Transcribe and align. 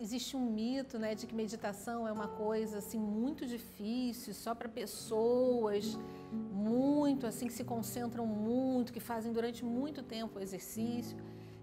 existe 0.00 0.36
um 0.36 0.50
mito, 0.50 0.98
né, 0.98 1.14
de 1.14 1.26
que 1.26 1.34
meditação 1.34 2.08
é 2.08 2.12
uma 2.12 2.26
coisa 2.26 2.78
assim 2.78 2.98
muito 2.98 3.46
difícil, 3.46 4.32
só 4.32 4.54
para 4.54 4.68
pessoas 4.68 5.98
muito 6.32 7.26
assim 7.26 7.46
que 7.46 7.52
se 7.52 7.64
concentram 7.64 8.26
muito, 8.26 8.92
que 8.92 9.00
fazem 9.00 9.32
durante 9.32 9.62
muito 9.64 10.02
tempo 10.02 10.38
o 10.38 10.42
exercício. 10.42 11.16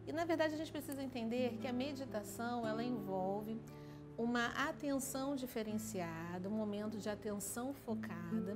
E 0.06 0.12
na 0.12 0.24
verdade 0.24 0.54
a 0.54 0.58
gente 0.58 0.72
precisa 0.72 1.02
entender 1.02 1.58
que 1.60 1.68
a 1.68 1.74
meditação 1.74 2.66
ela 2.66 2.84
envolve 2.84 3.60
uma 4.18 4.48
atenção 4.70 5.36
diferenciada, 5.36 6.48
um 6.48 6.52
momento 6.52 6.98
de 6.98 7.10
atenção 7.10 7.74
focada 7.74 8.56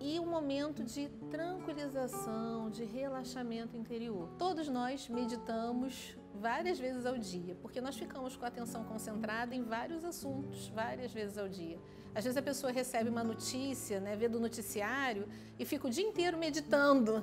e 0.00 0.18
um 0.18 0.26
momento 0.26 0.84
de 0.84 1.08
tranquilização, 1.30 2.70
de 2.70 2.84
relaxamento 2.84 3.76
interior. 3.76 4.28
Todos 4.38 4.68
nós 4.68 5.08
meditamos 5.08 6.16
várias 6.34 6.78
vezes 6.78 7.04
ao 7.04 7.18
dia, 7.18 7.56
porque 7.60 7.80
nós 7.80 7.96
ficamos 7.96 8.36
com 8.36 8.44
a 8.44 8.48
atenção 8.48 8.84
concentrada 8.84 9.54
em 9.54 9.62
vários 9.62 10.04
assuntos, 10.04 10.68
várias 10.68 11.12
vezes 11.12 11.36
ao 11.36 11.48
dia. 11.48 11.78
Às 12.14 12.24
vezes 12.24 12.36
a 12.36 12.42
pessoa 12.42 12.72
recebe 12.72 13.10
uma 13.10 13.24
notícia, 13.24 14.00
né, 14.00 14.16
vê 14.16 14.28
do 14.28 14.40
noticiário 14.40 15.28
e 15.58 15.64
fica 15.64 15.86
o 15.86 15.90
dia 15.90 16.04
inteiro 16.04 16.38
meditando 16.38 17.22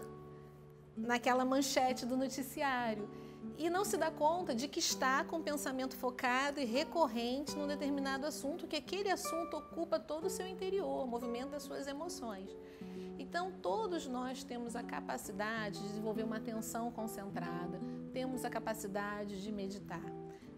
naquela 0.96 1.44
manchete 1.44 2.06
do 2.06 2.16
noticiário 2.16 3.10
e 3.58 3.70
não 3.70 3.86
se 3.86 3.98
dá 3.98 4.12
conta 4.12 4.54
de 4.54 4.68
que 4.68 4.80
está 4.80 5.24
com 5.24 5.38
o 5.38 5.44
pensamento 5.44 5.96
focado 5.96 6.60
e 6.60 6.66
recorrente 6.66 7.56
num 7.56 7.68
determinado 7.68 8.26
assunto, 8.26 8.68
que 8.68 8.76
aquele 8.76 9.10
assunto 9.10 9.58
ocupa 9.58 10.00
todo 10.00 10.26
o 10.26 10.30
seu 10.30 10.48
interior, 10.48 11.08
movimenta 11.08 11.56
as 11.56 11.64
suas 11.64 11.88
emoções. 11.88 12.50
Então, 13.18 13.52
todos 13.62 14.08
nós 14.08 14.44
temos 14.44 14.76
a 14.76 14.84
capacidade 14.84 15.80
de 15.80 15.88
desenvolver 15.88 16.24
uma 16.24 16.38
atenção 16.38 16.92
concentrada, 16.92 17.80
temos 18.12 18.44
a 18.44 18.50
capacidade 18.50 19.42
de 19.42 19.52
meditar. 19.52 20.04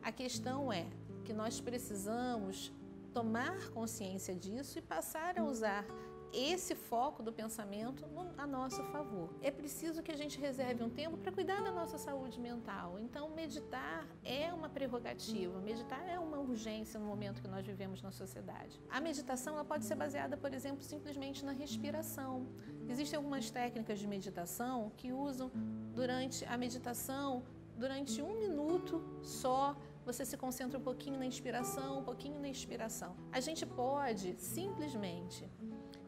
A 0.02 0.12
questão 0.12 0.72
é 0.72 0.86
que 1.24 1.34
nós 1.34 1.60
precisamos 1.60 2.72
tomar 3.14 3.70
consciência 3.70 4.36
disso 4.36 4.78
e 4.78 4.82
passar 4.82 5.40
a 5.40 5.44
usar 5.44 5.86
esse 6.34 6.76
foco 6.76 7.24
do 7.24 7.32
pensamento 7.32 8.06
a 8.38 8.46
nosso 8.46 8.84
favor. 8.86 9.30
É 9.42 9.52
preciso 9.52 10.02
que 10.04 10.12
a 10.12 10.18
gente 10.18 10.40
reserve 10.40 10.84
um 10.84 10.90
tempo 10.90 11.18
para 11.18 11.32
cuidar 11.32 11.62
da 11.62 11.72
nossa 11.72 11.98
saúde 11.98 12.40
mental. 12.40 13.00
Então, 13.00 13.30
meditar 13.30 14.08
é 14.24 14.54
uma 14.54 14.70
prerrogativa, 14.70 15.60
meditar 15.60 16.08
é 16.08 16.20
uma 16.20 16.38
urgência 16.40 17.00
no 17.00 17.06
momento 17.06 17.42
que 17.42 17.48
nós 17.48 17.66
vivemos 17.66 18.02
na 18.02 18.12
sociedade. 18.12 18.80
A 18.90 19.00
meditação 19.00 19.54
ela 19.54 19.66
pode 19.66 19.86
ser 19.86 19.96
baseada, 19.96 20.38
por 20.38 20.54
exemplo, 20.54 20.84
simplesmente 20.84 21.44
na 21.44 21.52
respiração. 21.52 22.48
Existem 22.90 23.18
algumas 23.18 23.50
técnicas 23.50 24.00
de 24.00 24.08
meditação 24.08 24.92
que 24.98 25.12
usam 25.12 25.52
durante 25.94 26.46
a 26.46 26.58
meditação, 26.58 27.44
durante 27.78 28.22
um 28.22 28.38
minuto 28.38 29.04
só, 29.22 29.76
você 30.06 30.26
se 30.26 30.38
concentra 30.38 30.80
um 30.80 30.82
pouquinho 30.82 31.18
na 31.20 31.26
inspiração, 31.26 32.00
um 32.00 32.04
pouquinho 32.04 32.40
na 32.40 32.50
expiração. 32.50 33.16
A 33.32 33.40
gente 33.40 33.66
pode 33.66 34.36
simplesmente 34.40 35.46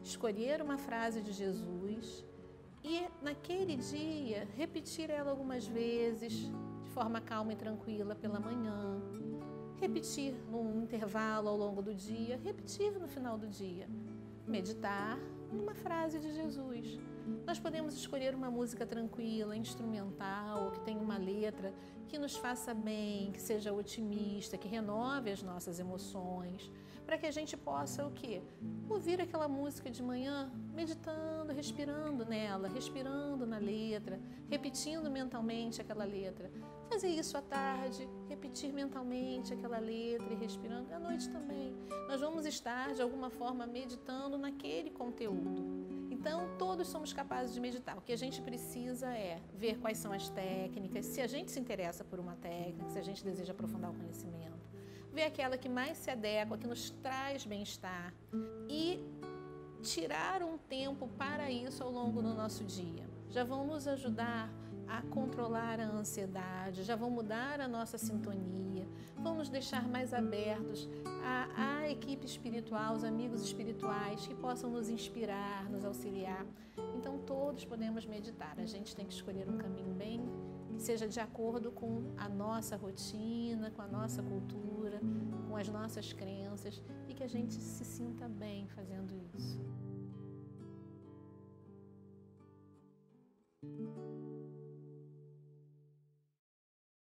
escolher 0.02 0.62
uma 0.62 0.78
frase 0.78 1.20
de 1.20 1.32
Jesus 1.32 2.24
e 2.82 3.06
naquele 3.22 3.76
dia 3.76 4.48
repetir 4.56 5.10
ela 5.10 5.30
algumas 5.30 5.66
vezes, 5.66 6.32
de 6.82 6.90
forma 6.90 7.20
calma 7.20 7.52
e 7.52 7.56
tranquila 7.56 8.14
pela 8.14 8.40
manhã, 8.40 9.00
repetir 9.78 10.34
num 10.50 10.82
intervalo 10.82 11.48
ao 11.48 11.56
longo 11.56 11.82
do 11.82 11.94
dia, 11.94 12.38
repetir 12.42 12.98
no 12.98 13.08
final 13.08 13.36
do 13.36 13.46
dia, 13.46 13.88
meditar 14.46 15.18
numa 15.52 15.74
frase 15.74 16.18
de 16.18 16.32
Jesus. 16.32 16.98
Nós 17.46 17.58
podemos 17.58 17.94
escolher 17.94 18.34
uma 18.34 18.50
música 18.50 18.86
tranquila, 18.86 19.56
instrumental, 19.56 20.70
que 20.72 20.80
tenha 20.80 21.00
uma 21.00 21.16
letra 21.16 21.72
que 22.08 22.18
nos 22.18 22.36
faça 22.36 22.74
bem, 22.74 23.30
que 23.32 23.40
seja 23.40 23.72
otimista, 23.72 24.58
que 24.58 24.68
renove 24.68 25.30
as 25.30 25.42
nossas 25.42 25.78
emoções 25.78 26.70
para 27.10 27.18
que 27.18 27.26
a 27.26 27.30
gente 27.32 27.56
possa 27.56 28.06
o 28.06 28.12
quê? 28.12 28.40
Ouvir 28.88 29.20
aquela 29.20 29.48
música 29.48 29.90
de 29.90 30.00
manhã, 30.00 30.48
meditando, 30.72 31.52
respirando 31.52 32.24
nela, 32.24 32.68
respirando 32.68 33.44
na 33.44 33.58
letra, 33.58 34.20
repetindo 34.48 35.10
mentalmente 35.10 35.80
aquela 35.80 36.04
letra. 36.04 36.52
Fazer 36.88 37.08
isso 37.08 37.36
à 37.36 37.42
tarde, 37.42 38.08
repetir 38.28 38.72
mentalmente 38.72 39.52
aquela 39.52 39.80
letra 39.80 40.32
e 40.32 40.36
respirando 40.36 40.92
à 40.94 41.00
noite 41.00 41.28
também. 41.30 41.74
Nós 42.08 42.20
vamos 42.20 42.46
estar 42.46 42.94
de 42.94 43.02
alguma 43.02 43.28
forma 43.28 43.66
meditando 43.66 44.38
naquele 44.38 44.90
conteúdo. 44.90 45.39
Então, 46.10 46.50
todos 46.58 46.88
somos 46.88 47.12
capazes 47.12 47.54
de 47.54 47.60
meditar. 47.60 47.96
O 47.96 48.02
que 48.02 48.12
a 48.12 48.16
gente 48.16 48.42
precisa 48.42 49.08
é 49.08 49.40
ver 49.54 49.78
quais 49.78 49.98
são 49.98 50.12
as 50.12 50.28
técnicas, 50.28 51.06
se 51.06 51.20
a 51.20 51.26
gente 51.26 51.50
se 51.50 51.58
interessa 51.58 52.04
por 52.04 52.18
uma 52.18 52.36
técnica, 52.36 52.90
se 52.90 52.98
a 52.98 53.02
gente 53.02 53.24
deseja 53.24 53.52
aprofundar 53.52 53.90
o 53.90 53.94
conhecimento 53.94 54.60
ver 55.12 55.24
aquela 55.24 55.58
que 55.58 55.68
mais 55.68 55.98
se 55.98 56.10
adequa, 56.10 56.56
que 56.56 56.66
nos 56.66 56.90
traz 57.02 57.44
bem-estar 57.44 58.14
e 58.68 59.00
tirar 59.82 60.42
um 60.42 60.56
tempo 60.56 61.08
para 61.18 61.50
isso 61.50 61.82
ao 61.82 61.90
longo 61.90 62.22
do 62.22 62.32
nosso 62.34 62.64
dia. 62.64 63.08
Já 63.28 63.44
vão 63.44 63.66
nos 63.66 63.88
ajudar 63.88 64.50
a 64.90 65.02
controlar 65.02 65.78
a 65.78 65.84
ansiedade, 65.84 66.82
já 66.82 66.96
vão 66.96 67.10
mudar 67.10 67.60
a 67.60 67.68
nossa 67.68 67.96
sintonia, 67.96 68.86
vão 69.16 69.36
nos 69.36 69.48
deixar 69.48 69.86
mais 69.86 70.12
abertos 70.12 70.88
à, 71.24 71.88
equipe 71.88 72.24
espiritual, 72.24 72.94
os 72.94 73.04
amigos 73.04 73.42
espirituais 73.42 74.26
que 74.26 74.34
possam 74.34 74.70
nos 74.70 74.88
inspirar, 74.88 75.68
nos 75.68 75.84
auxiliar. 75.84 76.46
Então, 76.96 77.18
todos 77.18 77.64
podemos 77.64 78.06
meditar. 78.06 78.54
A 78.58 78.64
gente 78.64 78.94
tem 78.94 79.04
que 79.04 79.12
escolher 79.12 79.48
um 79.48 79.58
caminho 79.58 79.92
bem 79.94 80.20
que 80.72 80.80
seja 80.80 81.08
de 81.08 81.18
acordo 81.18 81.72
com 81.72 82.12
a 82.16 82.28
nossa 82.28 82.76
rotina, 82.76 83.70
com 83.70 83.82
a 83.82 83.88
nossa 83.88 84.22
cultura, 84.22 85.00
com 85.48 85.56
as 85.56 85.68
nossas 85.68 86.12
crenças 86.12 86.80
e 87.08 87.14
que 87.14 87.24
a 87.24 87.28
gente 87.28 87.54
se 87.54 87.84
sinta 87.84 88.28
bem 88.28 88.68
fazendo 88.68 89.12
isso. 89.36 89.58